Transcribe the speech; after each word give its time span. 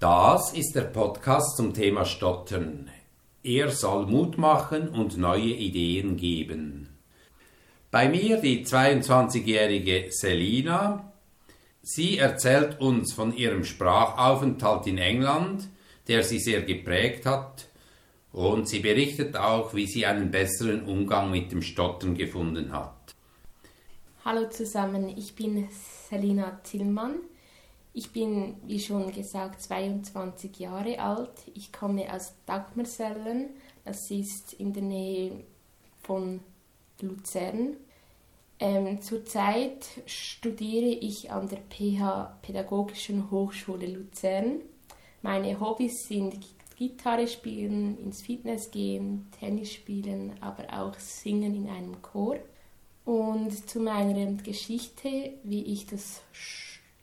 Das 0.00 0.54
ist 0.54 0.74
der 0.74 0.84
Podcast 0.84 1.58
zum 1.58 1.74
Thema 1.74 2.06
Stottern. 2.06 2.90
Er 3.42 3.70
soll 3.70 4.06
Mut 4.06 4.38
machen 4.38 4.88
und 4.88 5.18
neue 5.18 5.52
Ideen 5.52 6.16
geben. 6.16 6.88
Bei 7.90 8.08
mir 8.08 8.40
die 8.40 8.64
22-jährige 8.64 10.06
Selina. 10.08 11.12
Sie 11.82 12.16
erzählt 12.16 12.80
uns 12.80 13.12
von 13.12 13.36
ihrem 13.36 13.62
Sprachaufenthalt 13.62 14.86
in 14.86 14.96
England, 14.96 15.68
der 16.08 16.22
sie 16.22 16.38
sehr 16.38 16.62
geprägt 16.62 17.26
hat, 17.26 17.68
und 18.32 18.70
sie 18.70 18.80
berichtet 18.80 19.36
auch, 19.36 19.74
wie 19.74 19.86
sie 19.86 20.06
einen 20.06 20.30
besseren 20.30 20.86
Umgang 20.86 21.30
mit 21.30 21.52
dem 21.52 21.60
Stottern 21.60 22.14
gefunden 22.14 22.72
hat. 22.72 23.14
Hallo 24.24 24.48
zusammen, 24.48 25.10
ich 25.14 25.34
bin 25.34 25.68
Selina 26.08 26.58
Tillmann. 26.64 27.16
Ich 27.92 28.12
bin, 28.12 28.56
wie 28.66 28.78
schon 28.78 29.12
gesagt, 29.12 29.62
22 29.62 30.58
Jahre 30.58 30.98
alt. 31.00 31.32
Ich 31.54 31.72
komme 31.72 32.12
aus 32.12 32.34
Dagmersellen. 32.46 33.50
Das 33.84 34.10
ist 34.10 34.52
in 34.52 34.72
der 34.72 34.82
Nähe 34.82 35.44
von 36.02 36.40
Luzern. 37.00 37.76
Ähm, 38.60 39.00
zurzeit 39.00 39.86
studiere 40.06 40.90
ich 40.90 41.32
an 41.32 41.48
der 41.48 41.58
PH 41.58 42.38
Pädagogischen 42.42 43.30
Hochschule 43.30 43.86
Luzern. 43.86 44.60
Meine 45.22 45.58
Hobbys 45.58 46.06
sind 46.06 46.38
Gitarre 46.76 47.26
spielen, 47.26 47.98
ins 47.98 48.22
Fitness 48.22 48.70
gehen, 48.70 49.28
Tennis 49.38 49.72
spielen, 49.72 50.34
aber 50.40 50.64
auch 50.72 50.98
singen 50.98 51.54
in 51.54 51.68
einem 51.68 52.00
Chor. 52.02 52.38
Und 53.04 53.68
zu 53.68 53.80
meiner 53.80 54.32
Geschichte, 54.42 55.32
wie 55.42 55.62
ich 55.64 55.86
das 55.86 56.22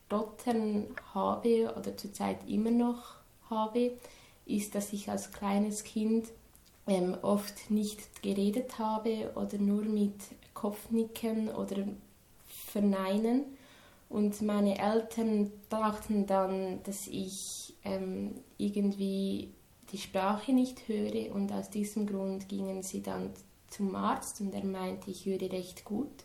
Stottern 0.08 0.88
habe 1.14 1.74
oder 1.78 1.96
zurzeit 1.98 2.38
immer 2.48 2.72
noch 2.72 3.16
habe, 3.50 3.92
ist, 4.46 4.74
dass 4.74 4.94
ich 4.94 5.10
als 5.10 5.34
kleines 5.34 5.84
Kind 5.84 6.30
ähm, 6.88 7.18
oft 7.22 7.70
nicht 7.70 8.24
geredet 8.24 8.80
habe 8.80 9.32
oder 9.36 9.58
nur 9.58 9.84
mit 9.84 10.16
Kopfnicken 10.54 11.50
oder 11.50 11.84
Verneinen. 12.46 13.44
Und 14.10 14.42
meine 14.42 14.80
Eltern 14.80 15.52
dachten 15.70 16.26
dann, 16.26 16.82
dass 16.84 17.08
ich 17.08 17.76
ähm, 17.84 18.36
irgendwie 18.58 19.52
die 19.92 19.98
Sprache 19.98 20.54
nicht 20.54 20.88
höre 20.88 21.36
und 21.36 21.52
aus 21.52 21.70
diesem 21.70 22.08
Grund 22.08 22.48
gingen 22.48 22.82
sie 22.82 23.02
dann 23.02 23.32
zum 23.70 23.94
Arzt 23.96 24.40
und 24.40 24.54
er 24.54 24.64
meinte, 24.64 25.12
ich 25.12 25.26
höre 25.26 25.52
recht 25.52 25.84
gut. 25.84 26.24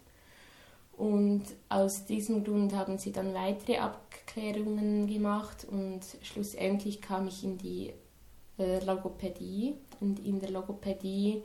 Und 0.97 1.43
aus 1.69 2.05
diesem 2.05 2.45
Grund 2.45 2.75
haben 2.75 2.98
sie 2.98 3.12
dann 3.12 3.35
weitere 3.35 3.79
Abklärungen 3.79 5.07
gemacht 5.07 5.67
und 5.71 6.01
schlussendlich 6.23 7.01
kam 7.01 7.27
ich 7.29 7.43
in 7.43 7.59
die 7.59 7.93
äh, 8.59 8.84
Logopädie. 8.84 9.75
Und 10.01 10.25
in 10.25 10.39
der 10.39 10.51
Logopädie 10.51 11.43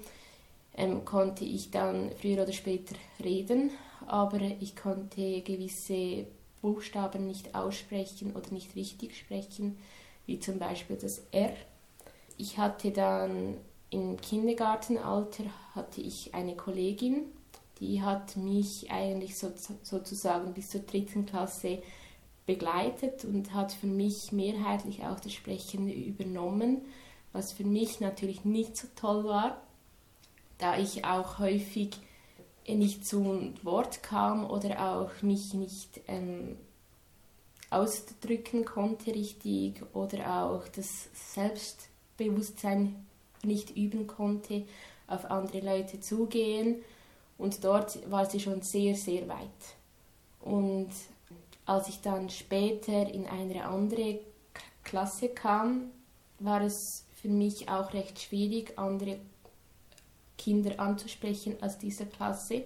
ähm, 0.76 1.06
konnte 1.06 1.46
ich 1.46 1.72
dann 1.72 2.12
früher 2.20 2.44
oder 2.44 2.54
später 2.54 2.96
reden, 3.24 3.72
aber 4.06 4.40
ich 4.60 4.76
konnte 4.76 5.42
gewisse 5.42 6.28
Buchstaben 6.62 7.28
nicht 7.28 7.56
aussprechen 7.56 8.36
oder 8.36 8.52
nicht 8.52 8.76
richtig 8.76 9.16
sprechen, 9.18 9.78
wie 10.26 10.40
zum 10.40 10.60
Beispiel 10.60 10.98
das 10.98 11.24
R. 11.32 11.54
Ich 12.38 12.58
hatte 12.58 12.92
dann 12.92 13.58
im 13.90 14.18
Kindergartenalter 14.18 15.46
hatte 15.74 16.02
ich 16.02 16.34
eine 16.34 16.56
Kollegin, 16.56 17.24
die 17.80 18.02
hat 18.02 18.38
mich 18.38 18.92
eigentlich 18.92 19.38
so, 19.38 19.52
sozusagen 19.84 20.54
bis 20.54 20.70
zur 20.70 20.82
dritten 20.82 21.26
Klasse 21.26 21.82
begleitet 22.46 23.26
und 23.26 23.54
hat 23.54 23.72
für 23.72 23.88
mich 23.88 24.32
mehrheitlich 24.32 25.04
auch 25.04 25.20
das 25.20 25.34
Sprechen 25.34 25.90
übernommen, 25.90 26.82
was 27.34 27.52
für 27.52 27.66
mich 27.66 28.00
natürlich 28.00 28.46
nicht 28.46 28.78
so 28.78 28.88
toll 28.96 29.26
war, 29.26 29.62
da 30.58 30.78
ich 30.78 31.06
auch 31.06 31.40
häufig 31.40 31.90
nicht 32.68 33.06
zu 33.06 33.54
Wort 33.64 34.02
kam 34.02 34.50
oder 34.50 34.94
auch 34.94 35.22
mich 35.22 35.54
nicht 35.54 36.02
ähm, 36.08 36.58
ausdrücken 37.70 38.66
konnte 38.66 39.14
richtig 39.14 39.84
oder 39.94 40.44
auch 40.44 40.68
das 40.70 41.10
Selbstbewusstsein 41.34 43.06
nicht 43.44 43.76
üben 43.76 44.08
konnte, 44.08 44.66
auf 45.08 45.30
andere 45.30 45.60
Leute 45.60 46.00
zugehen 46.00 46.78
und 47.38 47.64
dort 47.64 48.10
war 48.10 48.26
sie 48.26 48.40
schon 48.40 48.62
sehr, 48.62 48.96
sehr 48.96 49.28
weit. 49.28 49.76
Und 50.42 50.90
als 51.66 51.90
ich 51.90 52.02
dann 52.02 52.30
später 52.30 53.10
in 53.10 53.28
eine 53.28 53.66
andere 53.66 54.20
Klasse 54.84 55.30
kam, 55.30 55.92
war 56.40 56.62
es 56.62 57.06
für 57.14 57.30
mich 57.30 57.70
auch 57.70 57.94
recht 57.94 58.20
schwierig, 58.22 58.78
andere 58.78 59.20
Kinder 60.38 60.80
anzusprechen 60.80 61.58
aus 61.62 61.78
dieser 61.78 62.06
Klasse. 62.06 62.64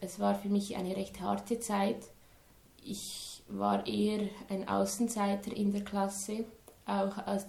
Es 0.00 0.20
war 0.20 0.34
für 0.34 0.48
mich 0.48 0.76
eine 0.76 0.96
recht 0.96 1.20
harte 1.20 1.58
Zeit. 1.58 2.04
Ich 2.82 3.42
war 3.48 3.86
eher 3.86 4.28
ein 4.48 4.68
Außenseiter 4.68 5.56
in 5.56 5.72
der 5.72 5.84
Klasse, 5.84 6.44
auch 6.86 7.26
aus 7.26 7.46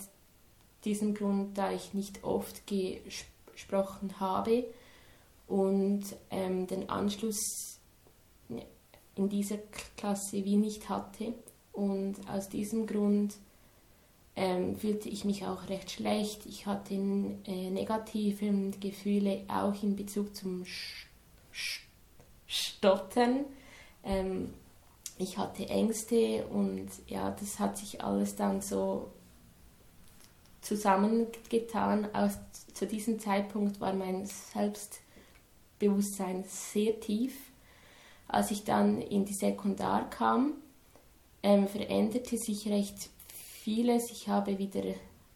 diesem 0.85 1.13
Grund, 1.13 1.57
da 1.57 1.71
ich 1.71 1.93
nicht 1.93 2.23
oft 2.23 2.63
gesprochen 2.67 4.19
habe 4.19 4.65
und 5.47 6.03
ähm, 6.31 6.67
den 6.67 6.89
Anschluss 6.89 7.79
in 9.15 9.29
dieser 9.29 9.57
Klasse 9.97 10.43
wie 10.43 10.57
nicht 10.57 10.89
hatte. 10.89 11.33
Und 11.71 12.15
aus 12.29 12.49
diesem 12.49 12.87
Grund 12.87 13.35
ähm, 14.35 14.75
fühlte 14.75 15.09
ich 15.09 15.25
mich 15.25 15.45
auch 15.45 15.69
recht 15.69 15.91
schlecht. 15.91 16.45
Ich 16.45 16.65
hatte 16.65 16.93
äh, 16.93 17.69
negative 17.69 18.71
Gefühle 18.79 19.43
auch 19.47 19.81
in 19.81 19.95
Bezug 19.95 20.35
zum 20.35 20.65
Sch 20.65 21.07
Sch 21.51 21.81
Stottern. 22.47 23.45
Ähm, 24.03 24.53
ich 25.17 25.37
hatte 25.37 25.67
Ängste 25.69 26.45
und 26.47 26.89
ja, 27.07 27.31
das 27.31 27.59
hat 27.59 27.77
sich 27.77 28.03
alles 28.03 28.35
dann 28.35 28.61
so 28.61 29.09
zusammengetan. 30.61 32.13
Aus, 32.13 32.37
zu 32.73 32.85
diesem 32.85 33.19
Zeitpunkt 33.19 33.79
war 33.79 33.93
mein 33.93 34.25
Selbst 34.25 34.99
Bewusstsein 35.79 36.43
sehr 36.47 36.99
tief. 36.99 37.33
Als 38.27 38.51
ich 38.51 38.63
dann 38.63 39.01
in 39.01 39.25
die 39.25 39.33
Sekundar 39.33 40.09
kam, 40.09 40.53
ähm, 41.43 41.67
veränderte 41.67 42.37
sich 42.37 42.67
recht 42.67 43.09
vieles. 43.27 44.11
Ich 44.11 44.27
habe 44.27 44.57
wieder 44.57 44.83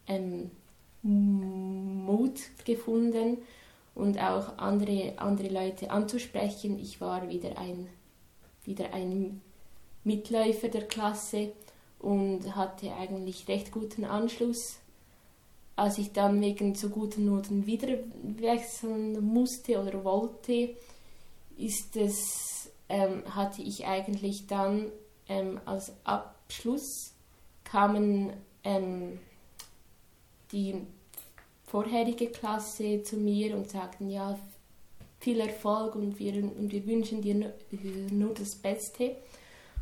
ähm, 0.06 0.50
Mut 1.02 2.40
gefunden 2.64 3.38
und 3.94 4.18
auch 4.18 4.58
andere, 4.58 5.14
andere 5.16 5.48
Leute 5.48 5.90
anzusprechen. 5.90 6.78
Ich 6.78 7.00
war 7.00 7.28
wieder 7.28 7.58
ein, 7.58 7.88
wieder 8.64 8.92
ein 8.92 9.40
Mitläufer 10.04 10.68
der 10.68 10.86
Klasse 10.88 11.52
und 11.98 12.56
hatte 12.56 12.92
eigentlich 12.94 13.46
recht 13.48 13.70
guten 13.70 14.04
Anschluss 14.04 14.78
als 15.80 15.96
ich 15.96 16.12
dann 16.12 16.42
wegen 16.42 16.74
zu 16.74 16.90
guten 16.90 17.24
Noten 17.24 17.64
wieder 17.64 17.88
wechseln 18.22 19.24
musste 19.24 19.80
oder 19.80 20.04
wollte, 20.04 20.76
ist 21.56 21.96
es, 21.96 22.70
ähm, 22.90 23.22
hatte 23.34 23.62
ich 23.62 23.86
eigentlich 23.86 24.46
dann 24.46 24.92
ähm, 25.26 25.58
als 25.64 25.94
Abschluss 26.04 27.14
kamen 27.64 28.30
ähm, 28.62 29.20
die 30.52 30.74
vorherige 31.64 32.26
Klasse 32.26 33.02
zu 33.02 33.16
mir 33.16 33.56
und 33.56 33.70
sagten, 33.70 34.10
ja, 34.10 34.38
viel 35.18 35.40
Erfolg 35.40 35.94
und 35.94 36.18
wir, 36.18 36.44
und 36.44 36.70
wir 36.72 36.86
wünschen 36.86 37.22
dir 37.22 37.54
nur, 38.10 38.34
das 38.34 38.54
Beste. 38.54 39.16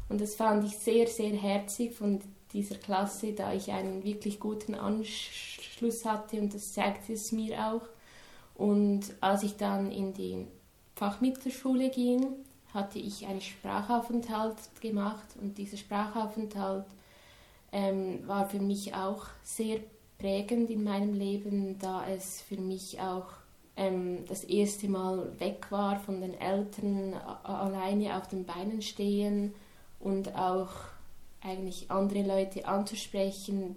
Und 0.08 0.20
das 0.20 0.36
fand 0.36 0.64
ich 0.64 0.78
sehr, 0.78 1.08
sehr 1.08 1.32
herzig 1.32 1.92
von 1.92 2.20
dieser 2.52 2.76
Klasse, 2.76 3.32
da 3.32 3.52
ich 3.52 3.72
einen 3.72 4.04
wirklich 4.04 4.40
guten 4.40 4.74
Anschluss 4.74 6.04
hatte 6.04 6.40
und 6.40 6.54
das 6.54 6.72
zeigte 6.72 7.12
es 7.12 7.32
mir 7.32 7.58
auch. 7.58 7.82
Und 8.54 9.14
als 9.20 9.42
ich 9.42 9.56
dann 9.56 9.92
in 9.92 10.14
die 10.14 10.46
Fachmittelschule 10.96 11.90
ging, 11.90 12.26
hatte 12.74 12.98
ich 12.98 13.26
einen 13.26 13.40
Sprachaufenthalt 13.40 14.56
gemacht 14.80 15.36
und 15.40 15.56
dieser 15.58 15.76
Sprachaufenthalt 15.76 16.86
ähm, 17.72 18.26
war 18.26 18.48
für 18.48 18.60
mich 18.60 18.94
auch 18.94 19.26
sehr 19.42 19.80
prägend 20.18 20.70
in 20.70 20.84
meinem 20.84 21.14
Leben, 21.14 21.78
da 21.78 22.06
es 22.08 22.40
für 22.40 22.56
mich 22.56 23.00
auch 23.00 23.26
ähm, 23.76 24.24
das 24.26 24.44
erste 24.44 24.88
Mal 24.88 25.38
weg 25.38 25.66
war 25.70 26.00
von 26.00 26.20
den 26.20 26.34
Eltern, 26.34 27.14
alleine 27.44 28.16
auf 28.16 28.26
den 28.28 28.44
Beinen 28.44 28.82
stehen 28.82 29.54
und 30.00 30.34
auch 30.34 30.70
eigentlich 31.40 31.90
andere 31.90 32.22
Leute 32.22 32.66
anzusprechen, 32.66 33.76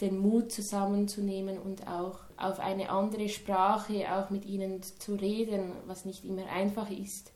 den 0.00 0.18
Mut 0.18 0.52
zusammenzunehmen 0.52 1.58
und 1.58 1.86
auch 1.86 2.18
auf 2.36 2.58
eine 2.58 2.90
andere 2.90 3.28
Sprache 3.28 4.12
auch 4.12 4.30
mit 4.30 4.44
ihnen 4.44 4.82
zu 4.82 5.14
reden, 5.14 5.72
was 5.86 6.04
nicht 6.04 6.24
immer 6.24 6.46
einfach 6.48 6.90
ist. 6.90 7.32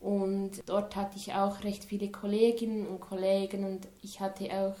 Und 0.00 0.62
dort 0.66 0.94
hatte 0.94 1.16
ich 1.16 1.32
auch 1.34 1.64
recht 1.64 1.84
viele 1.84 2.10
Kolleginnen 2.10 2.86
und 2.86 3.00
Kollegen 3.00 3.64
und 3.64 3.88
ich 4.02 4.20
hatte 4.20 4.50
auch 4.52 4.76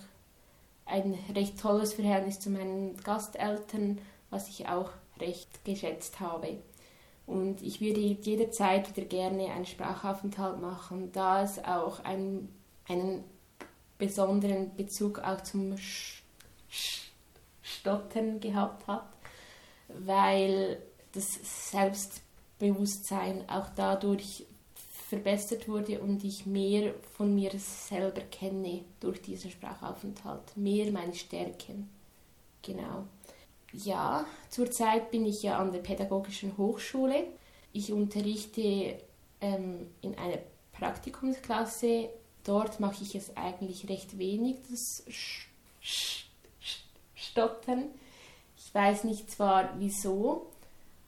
ein 0.84 1.18
recht 1.34 1.60
tolles 1.60 1.94
Verhältnis 1.94 2.38
zu 2.38 2.50
meinen 2.50 2.96
Gasteltern, 2.98 3.98
was 4.30 4.48
ich 4.48 4.68
auch 4.68 4.90
recht 5.18 5.64
geschätzt 5.64 6.20
habe. 6.20 6.58
Und 7.26 7.60
ich 7.62 7.80
würde 7.80 8.00
jederzeit 8.00 8.94
wieder 8.96 9.06
gerne 9.06 9.50
einen 9.50 9.66
Sprachaufenthalt 9.66 10.60
machen, 10.60 11.10
da 11.12 11.42
es 11.42 11.62
auch 11.64 12.04
einen, 12.04 12.54
einen 12.88 13.24
besonderen 13.98 14.74
Bezug 14.76 15.18
auch 15.20 15.42
zum 15.42 15.76
Stottern 17.62 18.40
gehabt 18.40 18.86
hat, 18.86 19.08
weil 19.88 20.82
das 21.12 21.70
Selbstbewusstsein 21.70 23.48
auch 23.48 23.68
dadurch 23.74 24.46
verbessert 25.08 25.68
wurde 25.68 26.00
und 26.00 26.24
ich 26.24 26.46
mehr 26.46 26.94
von 27.16 27.34
mir 27.34 27.52
selber 27.58 28.22
kenne 28.22 28.84
durch 28.98 29.22
diesen 29.22 29.50
Sprachaufenthalt, 29.50 30.56
mehr 30.56 30.90
meine 30.90 31.14
Stärken. 31.14 31.88
Genau. 32.62 33.04
Ja, 33.72 34.26
zurzeit 34.48 35.10
bin 35.10 35.24
ich 35.26 35.42
ja 35.42 35.58
an 35.58 35.70
der 35.70 35.80
Pädagogischen 35.80 36.56
Hochschule. 36.56 37.24
Ich 37.72 37.92
unterrichte 37.92 38.98
ähm, 39.40 39.86
in 40.00 40.16
einer 40.18 40.38
Praktikumsklasse. 40.72 42.08
Dort 42.46 42.78
mache 42.78 43.02
ich 43.02 43.16
es 43.16 43.36
eigentlich 43.36 43.88
recht 43.88 44.18
wenig, 44.18 44.58
das 44.70 45.04
Stottern. 47.14 47.86
Ich 48.56 48.72
weiß 48.72 49.02
nicht 49.02 49.30
zwar 49.30 49.70
wieso, 49.78 50.46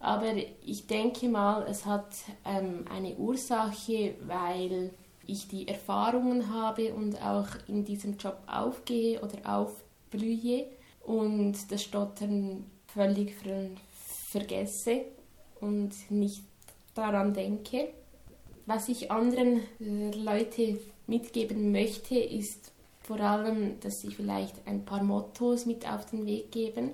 aber 0.00 0.34
ich 0.64 0.88
denke 0.88 1.28
mal, 1.28 1.62
es 1.68 1.86
hat 1.86 2.12
ähm, 2.44 2.84
eine 2.90 3.14
Ursache, 3.14 4.16
weil 4.26 4.90
ich 5.28 5.46
die 5.46 5.68
Erfahrungen 5.68 6.52
habe 6.52 6.92
und 6.92 7.22
auch 7.22 7.48
in 7.68 7.84
diesem 7.84 8.16
Job 8.16 8.38
aufgehe 8.48 9.20
oder 9.20 9.58
aufblühe 9.58 10.66
und 11.04 11.70
das 11.70 11.84
Stottern 11.84 12.66
völlig 12.88 13.34
ver 13.34 13.70
vergesse 14.30 15.02
und 15.60 15.92
nicht 16.10 16.42
daran 16.94 17.32
denke. 17.32 17.88
Was 18.68 18.90
ich 18.90 19.10
anderen 19.10 19.62
äh, 19.80 20.10
Leute 20.10 20.78
mitgeben 21.06 21.72
möchte, 21.72 22.18
ist 22.18 22.70
vor 23.00 23.18
allem, 23.18 23.80
dass 23.80 24.02
sie 24.02 24.10
vielleicht 24.10 24.54
ein 24.66 24.84
paar 24.84 25.02
Mottos 25.02 25.64
mit 25.64 25.90
auf 25.90 26.04
den 26.04 26.26
Weg 26.26 26.52
geben 26.52 26.90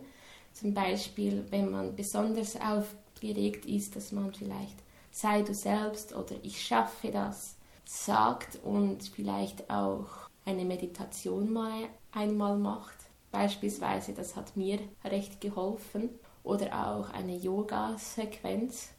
zum 0.53 0.73
Beispiel, 0.73 1.45
wenn 1.51 1.73
man 1.73 1.97
besonders 1.97 2.57
aufgeregt 2.61 3.67
ist, 3.67 3.97
dass 3.97 4.13
man 4.13 4.33
vielleicht 4.33 4.77
sei 5.11 5.43
du 5.43 5.53
selbst 5.53 6.15
oder 6.15 6.37
ich 6.45 6.65
schaffe 6.65 7.11
das 7.11 7.57
sagt 7.85 8.61
und 8.63 9.03
vielleicht 9.03 9.69
auch 9.69 10.07
eine 10.45 10.65
Meditation 10.65 11.53
mal 11.53 11.89
einmal 12.13 12.57
macht. 12.57 12.95
Beispielsweise, 13.33 14.13
das 14.13 14.37
hat 14.37 14.57
mir 14.57 14.79
recht 15.05 15.41
geholfen. 15.41 16.09
Oder 16.45 16.87
auch 16.87 17.11
eine 17.11 17.35
Yoga-Sequenz. 17.35 18.91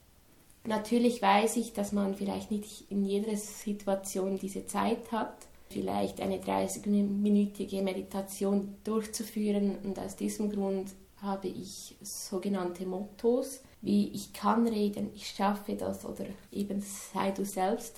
Natürlich 0.68 1.22
weiß 1.22 1.58
ich, 1.58 1.74
dass 1.74 1.92
man 1.92 2.16
vielleicht 2.16 2.50
nicht 2.50 2.90
in 2.90 3.06
jeder 3.06 3.38
Situation 3.38 4.40
diese 4.40 4.66
Zeit 4.66 5.12
hat, 5.12 5.36
vielleicht 5.70 6.22
eine 6.22 6.38
30-minütige 6.38 7.84
Meditation 7.84 8.76
durchzuführen. 8.84 9.78
Und 9.84 10.00
aus 10.00 10.16
diesem 10.16 10.52
Grund 10.52 10.90
habe 11.22 11.50
ich 11.50 11.96
sogenannte 12.02 12.88
Mottos, 12.88 13.62
wie 13.82 14.08
ich 14.10 14.34
kann 14.34 14.68
reden, 14.68 15.12
ich 15.14 15.28
schaffe 15.28 15.76
das 15.76 16.04
oder 16.06 16.26
eben 16.52 16.82
sei 16.82 17.30
du 17.32 17.46
selbst. 17.46 17.98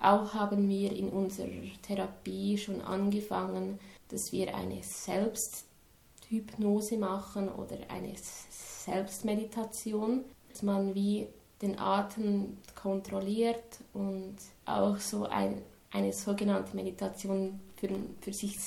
Auch 0.00 0.34
haben 0.34 0.68
wir 0.68 0.92
in 0.92 1.08
unserer 1.08 1.48
Therapie 1.82 2.58
schon 2.58 2.80
angefangen, 2.80 3.78
dass 4.08 4.32
wir 4.32 4.56
eine 4.56 4.82
Selbsthypnose 4.82 6.98
machen 6.98 7.48
oder 7.48 7.76
eine 7.88 8.14
Selbstmeditation, 8.16 10.24
dass 10.50 10.62
man 10.62 10.94
wie 10.94 11.28
den 11.62 11.78
Atem 11.78 12.58
kontrolliert 12.74 13.78
und 13.92 14.36
auch 14.64 14.98
so 14.98 15.24
ein, 15.24 15.62
eine 15.90 16.12
sogenannte 16.12 16.76
Meditation 16.76 17.60
für, 17.76 17.88
für 18.20 18.32
sich 18.32 18.58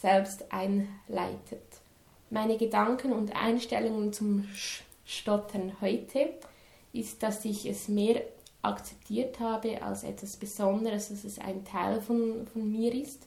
selbst 0.00 0.50
einleitet. 0.50 1.62
Meine 2.30 2.56
Gedanken 2.56 3.12
und 3.12 3.34
Einstellungen 3.34 4.12
zum 4.12 4.46
Stottern 5.04 5.80
heute 5.80 6.34
ist, 6.92 7.22
dass 7.22 7.44
ich 7.44 7.66
es 7.66 7.88
mehr 7.88 8.22
akzeptiert 8.62 9.40
habe 9.40 9.82
als 9.82 10.04
etwas 10.04 10.36
Besonderes, 10.36 11.08
dass 11.08 11.24
es 11.24 11.38
ein 11.38 11.64
Teil 11.64 12.00
von, 12.00 12.46
von 12.46 12.70
mir 12.70 12.94
ist. 12.94 13.26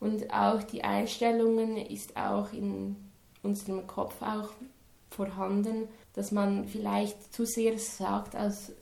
Und 0.00 0.32
auch 0.32 0.62
die 0.62 0.84
Einstellungen 0.84 1.76
ist 1.76 2.16
auch 2.16 2.52
in 2.52 2.96
unserem 3.42 3.86
Kopf 3.86 4.20
auch 4.20 4.50
vorhanden, 5.10 5.88
dass 6.14 6.32
man 6.32 6.66
vielleicht 6.66 7.32
zu 7.32 7.44
sehr 7.44 7.78
sagt 7.78 8.34
als 8.34 8.72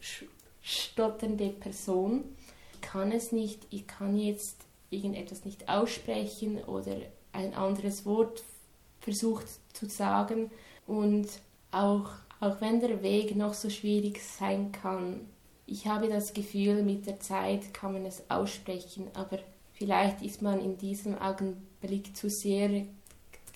stotternde 0.60 1.48
Person, 1.48 2.24
ich 2.74 2.80
kann 2.80 3.12
es 3.12 3.32
nicht, 3.32 3.66
ich 3.70 3.86
kann 3.86 4.16
jetzt 4.16 4.56
irgendetwas 4.90 5.44
nicht 5.44 5.68
aussprechen 5.68 6.62
oder 6.64 6.96
ein 7.32 7.54
anderes 7.54 8.04
Wort 8.04 8.44
versucht 9.00 9.46
zu 9.72 9.86
sagen. 9.86 10.50
Und 10.86 11.28
auch, 11.70 12.10
auch 12.40 12.60
wenn 12.60 12.80
der 12.80 13.02
Weg 13.02 13.34
noch 13.34 13.54
so 13.54 13.70
schwierig 13.70 14.22
sein 14.22 14.72
kann, 14.72 15.28
ich 15.66 15.86
habe 15.86 16.08
das 16.08 16.34
Gefühl, 16.34 16.82
mit 16.82 17.06
der 17.06 17.20
Zeit 17.20 17.72
kann 17.72 17.94
man 17.94 18.04
es 18.04 18.22
aussprechen, 18.28 19.08
aber 19.14 19.38
vielleicht 19.72 20.20
ist 20.20 20.42
man 20.42 20.60
in 20.60 20.76
diesem 20.76 21.16
Augenblick 21.16 22.14
zu 22.16 22.28
sehr 22.28 22.84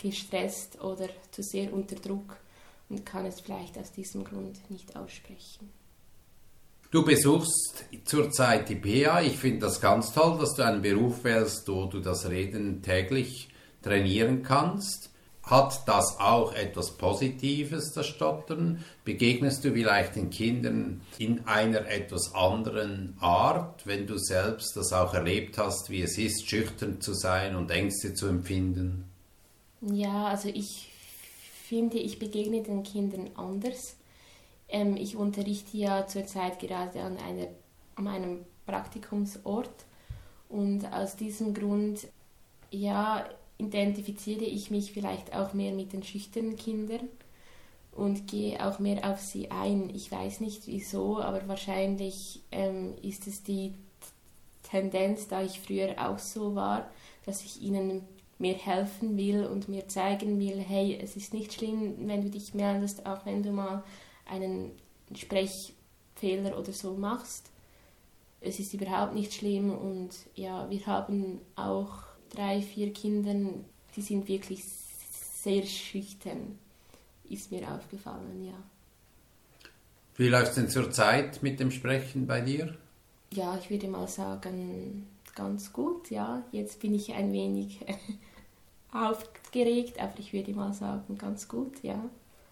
gestresst 0.00 0.80
oder 0.80 1.08
zu 1.30 1.42
sehr 1.42 1.72
unter 1.72 1.96
Druck 1.96 2.38
und 2.88 3.04
kann 3.04 3.26
es 3.26 3.40
vielleicht 3.40 3.78
aus 3.78 3.92
diesem 3.92 4.24
Grund 4.24 4.70
nicht 4.70 4.96
aussprechen. 4.96 5.70
Du 6.90 7.04
besuchst 7.04 7.84
zurzeit 8.04 8.68
die 8.68 8.76
PA. 8.76 9.20
Ich 9.20 9.36
finde 9.36 9.66
das 9.66 9.80
ganz 9.80 10.12
toll, 10.12 10.38
dass 10.38 10.54
du 10.54 10.64
einen 10.64 10.82
Beruf 10.82 11.24
wählst, 11.24 11.66
wo 11.68 11.86
du 11.86 12.00
das 12.00 12.28
Reden 12.30 12.80
täglich 12.82 13.48
trainieren 13.82 14.42
kannst. 14.42 15.10
Hat 15.42 15.86
das 15.86 16.18
auch 16.18 16.54
etwas 16.54 16.96
Positives, 16.96 17.92
das 17.92 18.06
Stottern? 18.06 18.84
Begegnest 19.04 19.64
du 19.64 19.72
vielleicht 19.72 20.16
den 20.16 20.30
Kindern 20.30 21.02
in 21.18 21.46
einer 21.46 21.86
etwas 21.86 22.34
anderen 22.34 23.16
Art, 23.20 23.86
wenn 23.86 24.08
du 24.08 24.18
selbst 24.18 24.76
das 24.76 24.92
auch 24.92 25.14
erlebt 25.14 25.56
hast, 25.56 25.88
wie 25.88 26.02
es 26.02 26.18
ist, 26.18 26.48
schüchtern 26.48 27.00
zu 27.00 27.14
sein 27.14 27.54
und 27.54 27.70
Ängste 27.70 28.14
zu 28.14 28.26
empfinden? 28.26 29.04
Ja, 29.80 30.26
also 30.26 30.48
ich 30.48 30.88
finde, 31.66 31.98
ich 31.98 32.18
begegne 32.18 32.62
den 32.62 32.82
Kindern 32.82 33.30
anders. 33.34 33.96
Ähm, 34.68 34.96
ich 34.96 35.16
unterrichte 35.16 35.76
ja 35.76 36.06
zurzeit 36.06 36.58
gerade 36.60 37.02
an, 37.02 37.18
einer, 37.18 37.48
an 37.96 38.08
einem 38.08 38.44
Praktikumsort 38.66 39.84
und 40.48 40.92
aus 40.92 41.16
diesem 41.16 41.54
Grund, 41.54 42.06
ja, 42.70 43.28
identifiziere 43.58 44.44
ich 44.44 44.70
mich 44.70 44.92
vielleicht 44.92 45.34
auch 45.34 45.54
mehr 45.54 45.72
mit 45.72 45.92
den 45.92 46.02
schüchternen 46.02 46.56
Kindern 46.56 47.08
und 47.92 48.28
gehe 48.28 48.64
auch 48.64 48.78
mehr 48.78 49.10
auf 49.10 49.20
sie 49.20 49.50
ein. 49.50 49.90
Ich 49.94 50.12
weiß 50.12 50.40
nicht 50.40 50.66
wieso, 50.66 51.20
aber 51.20 51.48
wahrscheinlich 51.48 52.42
ähm, 52.52 52.94
ist 53.02 53.26
es 53.26 53.42
die 53.42 53.72
Tendenz, 54.62 55.28
da 55.28 55.42
ich 55.42 55.60
früher 55.60 55.94
auch 55.98 56.18
so 56.18 56.54
war, 56.54 56.90
dass 57.24 57.42
ich 57.44 57.62
ihnen 57.62 58.02
mir 58.38 58.54
helfen 58.54 59.16
will 59.16 59.44
und 59.46 59.68
mir 59.68 59.88
zeigen 59.88 60.38
will, 60.38 60.58
hey, 60.58 60.98
es 61.00 61.16
ist 61.16 61.32
nicht 61.32 61.54
schlimm, 61.54 61.94
wenn 62.06 62.22
du 62.22 62.30
dich 62.30 62.54
meldest, 62.54 63.06
auch 63.06 63.24
wenn 63.24 63.42
du 63.42 63.50
mal 63.50 63.82
einen 64.26 64.72
Sprechfehler 65.14 66.58
oder 66.58 66.72
so 66.72 66.94
machst. 66.94 67.50
Es 68.40 68.60
ist 68.60 68.74
überhaupt 68.74 69.14
nicht 69.14 69.32
schlimm 69.32 69.70
und 69.70 70.10
ja, 70.34 70.68
wir 70.68 70.86
haben 70.86 71.40
auch 71.56 72.02
drei, 72.28 72.60
vier 72.60 72.92
Kindern, 72.92 73.64
die 73.94 74.02
sind 74.02 74.28
wirklich 74.28 74.62
sehr 74.64 75.64
schüchtern, 75.64 76.58
ist 77.30 77.50
mir 77.50 77.70
aufgefallen, 77.70 78.44
ja. 78.44 78.62
Wie 80.16 80.28
läuft 80.28 80.50
es 80.50 80.54
denn 80.54 80.68
zurzeit 80.68 81.42
mit 81.42 81.60
dem 81.60 81.70
Sprechen 81.70 82.26
bei 82.26 82.40
dir? 82.40 82.76
Ja, 83.32 83.58
ich 83.58 83.70
würde 83.70 83.88
mal 83.88 84.08
sagen, 84.08 85.06
ganz 85.34 85.72
gut, 85.72 86.10
ja. 86.10 86.42
Jetzt 86.52 86.80
bin 86.80 86.94
ich 86.94 87.12
ein 87.12 87.32
wenig 87.32 87.80
aufgeregt, 88.96 90.00
aber 90.00 90.14
ich 90.18 90.32
würde 90.32 90.52
mal 90.52 90.72
sagen, 90.72 91.16
ganz 91.18 91.48
gut, 91.48 91.82
ja. 91.82 92.02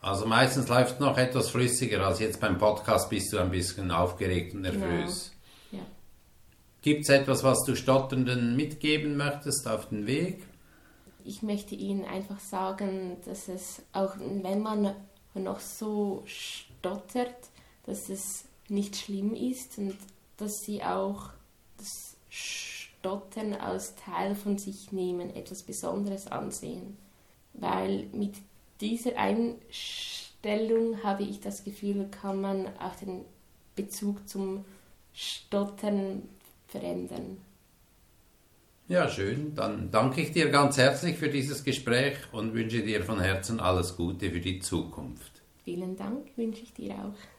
Also 0.01 0.27
meistens 0.27 0.69
läuft 0.69 1.01
noch 1.01 1.17
etwas 1.17 1.49
flüssiger 1.49 2.07
als 2.07 2.21
jetzt 2.21 2.39
beim 2.41 2.59
Podcast 2.59 3.09
bist 3.09 3.33
du 3.33 3.39
ein 3.39 3.51
bisschen 3.51 3.91
aufgeregt 3.91 4.55
und 4.55 4.63
genau. 4.63 4.87
nervös. 4.87 5.33
Genau. 5.71 5.83
Gibt 6.83 7.05
es 7.05 7.09
etwas, 7.09 7.43
was 7.43 7.65
du 7.65 7.75
Stotternden 7.75 8.55
mitgeben 8.57 9.17
möchtest 9.17 9.67
auf 9.67 9.89
den 9.89 10.07
Weg? 10.07 10.47
Ich 11.25 11.43
möchte 11.43 11.75
Ihnen 11.75 12.05
einfach 12.05 12.39
sagen, 12.39 13.17
dass 13.25 13.49
es, 13.49 13.81
auch 13.95 14.15
wenn 14.19 14.61
man 14.61 14.95
noch 15.33 15.61
so 15.61 16.23
stottert, 16.27 17.49
dass 17.87 18.11
es 18.11 18.45
nicht 18.69 18.97
schlimm 18.97 19.35
ist 19.35 19.79
und 19.79 19.97
dass 20.37 20.61
Sie 20.67 20.83
auch 20.83 21.31
das 21.79 22.17
Stottern 23.05 23.53
als 23.53 23.97
Teil 23.97 24.35
von 24.35 24.57
sich 24.57 24.91
nehmen, 24.91 25.37
etwas 25.37 25.63
Besonderes 25.63 26.27
ansehen. 26.27 26.97
Weil 27.53 28.07
mit 28.13 28.37
dieser 28.81 29.19
Einstellung 29.19 31.03
habe 31.03 31.23
ich 31.25 31.41
das 31.41 31.65
Gefühl, 31.65 32.09
kann 32.11 32.41
man 32.41 32.67
auch 32.79 32.95
den 32.95 33.27
Bezug 33.77 34.27
zum 34.27 34.65
Stottern 35.13 36.23
verändern. 36.67 37.37
Ja, 38.89 39.07
schön. 39.11 39.55
Dann 39.55 39.91
danke 39.91 40.23
ich 40.23 40.33
dir 40.33 40.49
ganz 40.49 40.79
herzlich 40.79 41.19
für 41.19 41.29
dieses 41.29 41.63
Gespräch 41.63 42.17
und 42.33 42.55
wünsche 42.55 42.83
dir 42.83 43.05
von 43.05 43.21
Herzen 43.21 43.61
alles 43.61 43.99
Gute 43.99 44.31
für 44.31 44.41
die 44.41 44.61
Zukunft. 44.61 45.43
Vielen 45.63 45.95
Dank, 45.97 46.27
wünsche 46.37 46.63
ich 46.63 46.73
dir 46.73 46.95
auch. 46.95 47.34